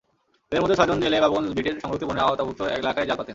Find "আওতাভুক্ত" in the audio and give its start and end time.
2.25-2.61